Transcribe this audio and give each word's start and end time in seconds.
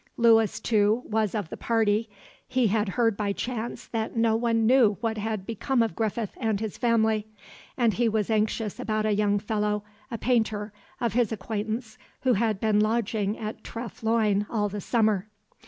Lewis, 0.17 0.59
too, 0.59 1.03
was 1.05 1.35
of 1.35 1.49
the 1.49 1.57
party; 1.57 2.09
he 2.47 2.65
had 2.69 2.89
heard 2.89 3.15
by 3.15 3.31
chance 3.31 3.85
that 3.85 4.15
no 4.17 4.35
one 4.35 4.65
knew 4.65 4.97
what 4.99 5.19
had 5.19 5.45
become 5.45 5.83
of 5.83 5.95
Griffith 5.95 6.31
and 6.37 6.59
his 6.59 6.75
family; 6.75 7.27
and 7.77 7.93
he 7.93 8.09
was 8.09 8.31
anxious 8.31 8.79
about 8.79 9.05
a 9.05 9.11
young 9.13 9.37
fellow, 9.37 9.83
a 10.09 10.17
painter, 10.17 10.73
of 10.99 11.13
his 11.13 11.31
acquaintance, 11.31 11.99
who 12.21 12.33
had 12.33 12.59
been 12.59 12.79
lodging 12.79 13.37
at 13.37 13.63
Treff 13.63 14.01
Loyne 14.01 14.47
all 14.49 14.69
the 14.69 14.81
summer. 14.81 15.27